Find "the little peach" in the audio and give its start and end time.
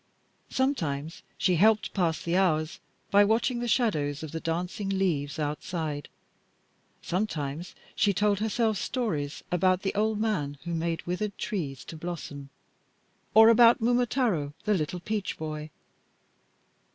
14.63-15.37